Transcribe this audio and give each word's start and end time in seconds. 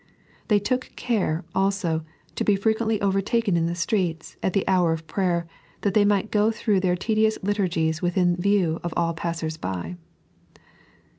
They 0.47 0.57
took 0.57 0.89
care, 0.95 1.45
also, 1.53 2.03
to 2.35 2.43
be 2.43 2.55
frequently 2.55 2.99
overtaken 3.01 3.55
in 3.55 3.67
the 3.67 3.75
streets, 3.75 4.35
at 4.41 4.53
the 4.53 4.67
hour 4.67 4.93
of 4.93 5.05
prayer, 5.05 5.45
that 5.81 5.93
they 5.93 6.05
might 6.05 6.31
go 6.31 6.49
through 6.49 6.79
their 6.79 6.95
tedious 6.95 7.37
liturgies 7.43 8.01
within 8.01 8.35
view 8.35 8.79
of 8.83 8.95
all 8.97 9.13
passers 9.13 9.57
by. 9.57 9.97